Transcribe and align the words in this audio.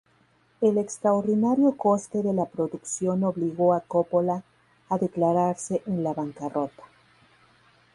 El 0.61 0.79
extraordinario 0.79 1.77
coste 1.77 2.23
de 2.23 2.33
la 2.33 2.45
producción 2.45 3.23
obligó 3.23 3.75
a 3.75 3.81
Coppola 3.81 4.43
a 4.89 4.97
declararse 4.97 5.83
en 5.85 6.03
la 6.03 6.11
bancarrota. 6.15 6.81